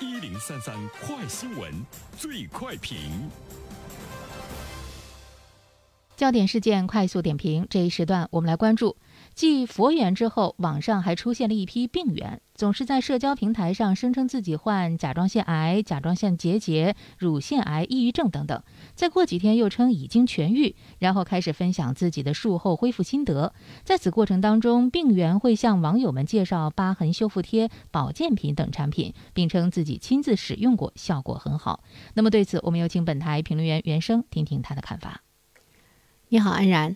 [0.00, 1.70] 一零三三快新闻，
[2.16, 3.28] 最快评。
[6.20, 8.98] 焦点事件快速点评，这一时段我们来关注。
[9.32, 18.62] 继佛缘之后，网上还出现了一批病源，总是在社交平台上声称自己患甲状腺癌、甲状腺结节、乳腺癌、抑郁症等等，
[18.94, 23.54] 再过几天又称已经痊愈，然后开始分享自己的术后恢复心得。
[23.82, 31.82] 在此过程当中，病源会向网友们介绍疤痕修复贴、保健品等产品，并称自己亲自使用过，效果很好。
[32.12, 35.22] 那么对此，我们有请本台评论员袁生听听他的看法。
[36.32, 36.94] 你好，安然。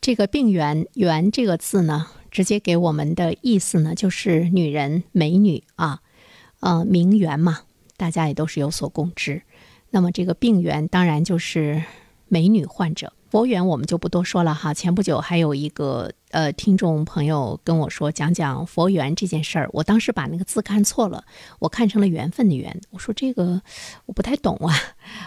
[0.00, 6.00] 这个“病源”“源”这个字呢，直接给我们的意思呢，就是女人、美女啊，
[6.60, 7.64] 呃，名媛嘛，
[7.98, 9.42] 大家也都是有所共知。
[9.90, 11.82] 那么这个“病源”当然就是
[12.28, 13.12] 美女患者。
[13.28, 14.74] 佛缘我们就不多说了哈。
[14.74, 21.24] 前不久还有一个呃听众朋友跟我说讲讲佛缘这件事儿，我当时把那个字看错了，
[21.58, 22.78] 我看成了缘分的缘。
[22.90, 23.60] 我说这个
[24.06, 24.74] 我不太懂啊，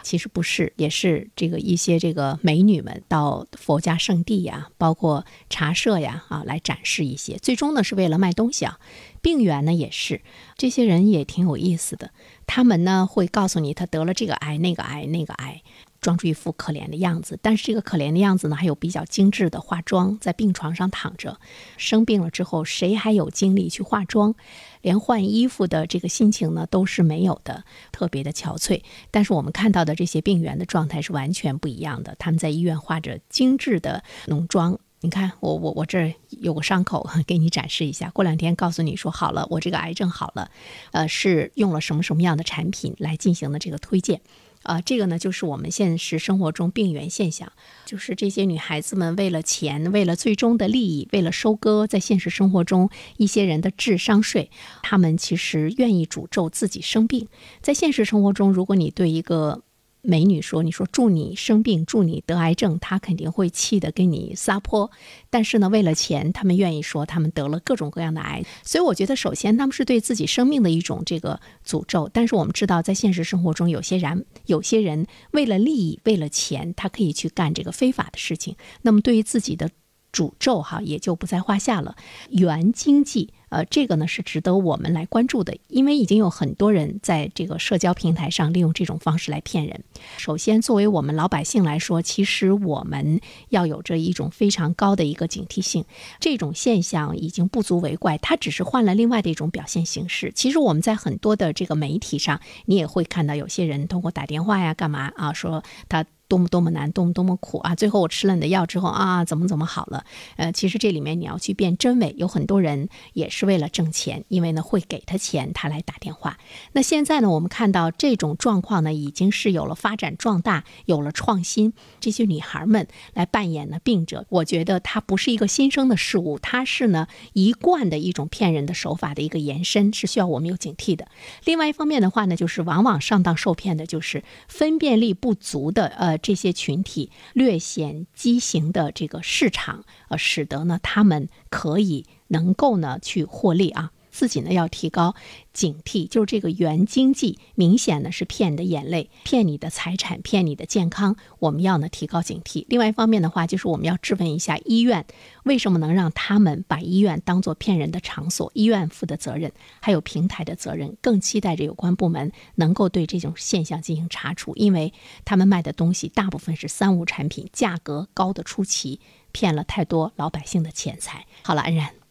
[0.04, 8.80] 其实不是，也是这个一些这个美女们到佛家圣地呀，包括茶社呀啊来展示一些，最终呢是为了卖东西啊。
[9.22, 10.22] 病源呢也是，
[10.58, 12.12] 这些人也挺有意思的，
[12.46, 15.62] 他们呢会告诉你他得了这个癌那个癌那个癌。
[16.06, 21.40] 装出一副可怜的样子，但是这个可怜的样子呢，还有比较精致的化妆，在病床上躺着，
[21.78, 24.36] 生病了之后，谁还有精力去化妆？
[24.84, 28.84] 连换衣服的这个心情呢，都是没有的， 特别的憔悴。
[29.10, 34.78] 但是我们看到的这些病员的状态是完全不一样的，他们在医院化着精致的浓妆。
[35.00, 38.12] 你看，我我我这儿有个伤口，给你展示一下。
[38.12, 40.52] 过两天告诉你说好了，我这个癌症好了，
[40.92, 44.22] 呃，是用了什么什么样的产品来进行的这个推荐。
[44.66, 47.52] 啊，这个呢，就是我们现实生活中病源现象，
[47.86, 54.50] 就是这些女孩子们为了钱，为了最终的利益，为了收割在现实生活中一些人的智商税，
[54.82, 57.28] 她们其实愿意诅咒自己生病。
[57.62, 59.62] 在现实生活中，如果你对一个
[60.08, 64.92] 美女说：“你说祝你生病，祝你得癌症。”她肯定会气得跟你撒泼。
[65.30, 68.44] 但是呢，为了钱，他们愿意说他们得了各种各样的癌。
[68.64, 72.10] 所以我觉得，首先他们是对自己生命的一种这个诅咒。
[72.14, 78.56] 但是我们知道，在现实生活中，有些人有些人为了利益，为了钱，他可以去干这个非法的事情。
[78.82, 79.70] 那么对于自己的
[80.14, 81.96] 诅咒，哈，也就不在话下了。
[82.30, 83.34] 原经济。
[83.56, 89.82] 呃，这个呢是值得我们来关注的，因为已经有很多人在这个社交平台上利用这种方式来骗人。
[90.18, 95.86] 首先，作为我们老百姓来说，其实我们要有着一种非常高的一个警惕性。
[96.20, 100.34] 这种现象已经不足为怪，它只是换了另外的一种表现形式。
[100.36, 107.74] 其实我们在很多的这个媒体上，你也会看到有些人通过打电话呀、干嘛啊，说他多么多么难，多么多么苦啊。
[107.74, 110.04] 最后我吃了你的药之后啊，怎么怎么好了？
[110.36, 113.46] 呃，其实这里面你要去辨真伪，有很多人也是。
[113.46, 116.40] 为了挣钱，因为呢会给他钱，他来打电话。
[116.72, 121.74] 那现在呢，我们看到这种状况呢，已经是有了发展壮大，有了创新。
[122.00, 131.08] 这些女孩们来扮演呢病者，我觉得它不是一个新生的事物，它是呢一贯的一种骗人的手法的一个延伸，是需要我们有警惕的。
[131.44, 142.06] 另外一方面的话呢，就是往往上当受骗的就是分辨力不足的呃这些群体，略显畸形的这个市场，呃，使得呢他们可以。
[142.28, 145.14] 能够呢去获利啊，自己呢要提高
[145.52, 152.66] 警惕，就是这个原经济明显呢是骗你的眼泪，骗你的财产，骗你的健康，我们要呢提高警惕。
[152.70, 155.06] 另外一方面的话，就是我们要质问一下医院，
[155.44, 158.50] 为什么能让他们把医院当做骗人的场所？
[158.54, 164.94] 医院负的责任，还有平台的责任，更期待着有关部门能够对这种现象进行查处，因为
[165.26, 169.02] 他们卖的东西大部分是三无产品，价格高的出奇，
[169.34, 171.26] 骗了太多老百姓的钱财。
[171.44, 172.05] 好了，安然。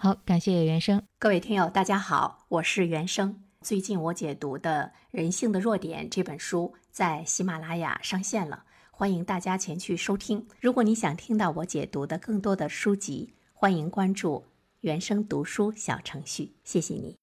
[0.00, 1.02] 好，感谢原生。
[1.18, 3.42] 各位听友，大家好，我是原生。
[3.62, 10.46] 最近我解读的《人性的弱点》这本书在喜马拉雅上线了，欢迎大家前去收听。
[10.60, 14.44] 如果你想听到我解读的更多的书籍，欢迎关注
[14.82, 16.54] 原生读书小程序。
[16.62, 17.18] 谢谢你。